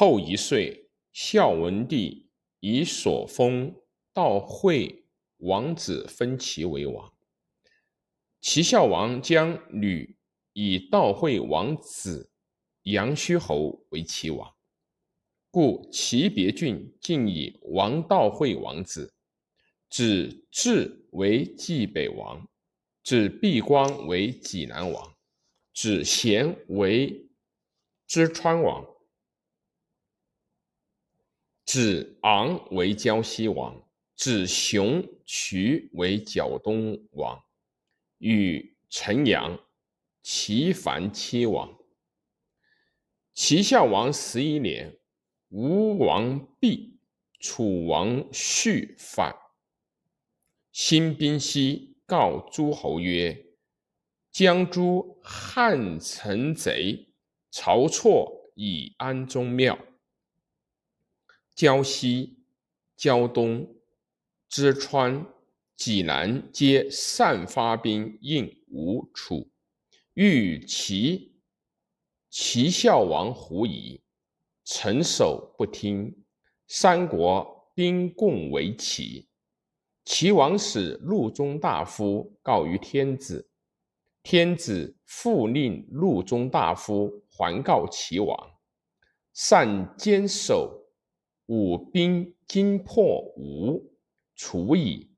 [0.00, 3.74] 后一岁，孝文帝以所封
[4.14, 5.04] 道惠
[5.36, 7.12] 王子分齐为王。
[8.40, 10.16] 齐孝王将吕
[10.54, 12.30] 以道惠王子
[12.84, 14.50] 杨虚侯为齐王，
[15.50, 19.12] 故齐别郡竟以王道惠王子，
[19.90, 22.48] 指至为冀北王，
[23.02, 25.14] 指毕光为济南王，
[25.74, 27.28] 指贤为
[28.08, 28.89] 淄川王，
[31.72, 33.80] 子昂为胶西王，
[34.16, 37.40] 子雄渠为角东王。
[38.18, 39.56] 与陈阳、
[40.20, 41.78] 齐樊七王。
[43.34, 44.98] 齐孝王十一年，
[45.50, 46.98] 吴王毕、
[47.38, 49.32] 楚王续反。
[50.72, 53.46] 新宾西告诸侯曰
[54.32, 57.14] ：“将诸汉臣贼，
[57.52, 59.78] 曹错以安宗庙。
[61.60, 62.38] 胶西、
[62.96, 63.76] 胶东、
[64.50, 65.26] 淄川。”
[65.76, 69.50] 济南皆散发兵应吴楚，
[70.12, 71.40] 欲齐
[72.28, 74.02] 齐孝王狐疑，
[74.62, 76.22] 臣守不听。
[76.68, 79.26] 三国兵共为齐。
[80.04, 83.48] 齐王使陆中大夫告于天子，
[84.22, 88.50] 天子复令陆中大夫还告齐王，
[89.32, 90.79] 善坚守，
[91.50, 93.92] 五兵今破吴，
[94.36, 95.10] 楚矣。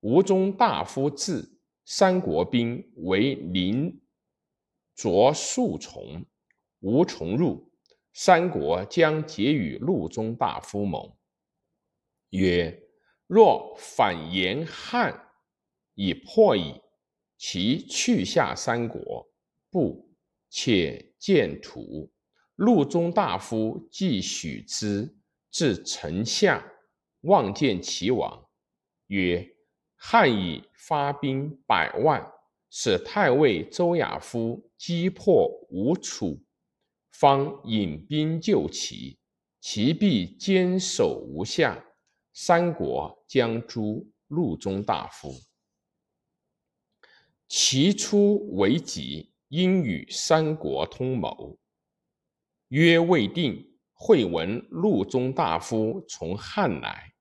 [0.00, 3.98] 吴中大夫至，三国兵为临
[4.94, 6.26] 着数从，
[6.80, 7.72] 吴从入，
[8.12, 11.10] 三国将结与陆中大夫盟，
[12.32, 12.82] 曰：
[13.26, 15.18] 若反言汉，
[15.94, 16.82] 已破矣。
[17.38, 19.26] 其去下三国，
[19.70, 20.06] 不
[20.50, 22.12] 且见土。
[22.56, 25.16] 陆中大夫既许之，
[25.50, 26.72] 至城下，
[27.22, 28.48] 望见齐王，
[29.08, 29.54] 曰。
[30.00, 32.32] 汉以发兵百万，
[32.70, 36.40] 使太尉周亚夫击破吴楚，
[37.10, 39.18] 方引兵救齐，
[39.60, 41.84] 齐必坚守无下。
[42.32, 45.34] 三国将诛陆中大夫。
[47.48, 51.58] 齐出为急，应与三国通谋。
[52.68, 57.12] 约未定，会闻陆中大夫从汉来，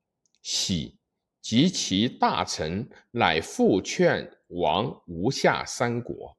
[0.41, 0.93] 喜。
[1.39, 6.37] 及其大臣乃复劝王吴下三国，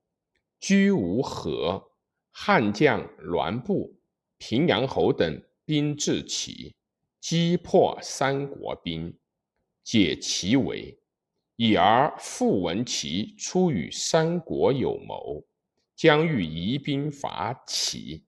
[0.60, 1.82] 居无和。
[2.30, 3.98] 汉将栾布、
[4.36, 6.76] 平阳侯等兵至齐，
[7.22, 9.18] 击破三国兵，
[9.82, 11.00] 解其围。
[11.56, 15.42] 已而复闻其出与三国有谋，
[15.96, 18.26] 将欲移兵伐齐。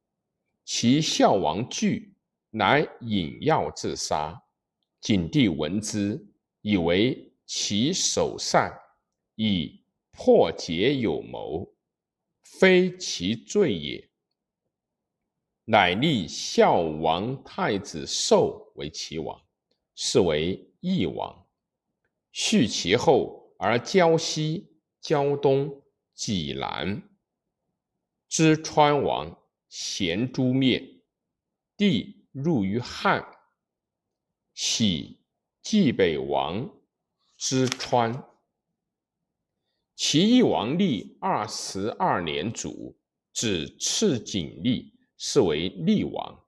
[0.72, 2.14] 其孝王惧，
[2.50, 4.40] 乃引药自杀。
[5.00, 6.24] 景帝闻之。
[6.60, 8.72] 以为其首善，
[9.34, 9.82] 以
[10.12, 11.74] 破节有谋，
[12.44, 14.08] 非其罪也。
[15.64, 19.42] 乃立孝王太子寿为齐王，
[19.96, 21.48] 是为义王。
[22.30, 24.70] 续其后，而胶西、
[25.00, 25.82] 胶东、
[26.14, 27.02] 济南、
[28.28, 29.36] 之川王
[29.70, 31.00] 咸诛灭，
[31.78, 33.26] 帝入于汉，
[34.52, 35.16] 喜。
[35.62, 36.68] 冀北王
[37.36, 38.24] 之川，
[39.94, 42.98] 齐懿王立二十二年卒，
[43.34, 46.46] 子赤景立，是为厉王。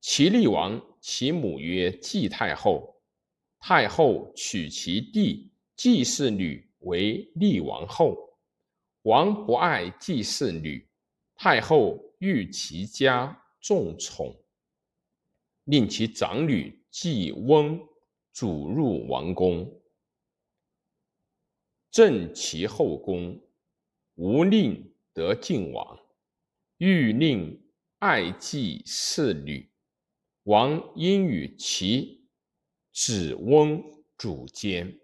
[0.00, 3.02] 齐厉王，其母曰季太后，
[3.58, 8.38] 太后娶其弟季氏女为厉王后。
[9.04, 10.86] 王不爱季氏女，
[11.36, 14.44] 太后欲其家重宠，
[15.64, 17.88] 令其长女季翁。
[18.32, 19.82] 主入王宫，
[21.90, 23.38] 正其后宫，
[24.14, 26.00] 无令得晋王，
[26.78, 27.62] 欲令
[27.98, 29.70] 爱季侍女。
[30.44, 32.26] 王因与其
[32.90, 33.84] 子翁
[34.16, 35.01] 主奸。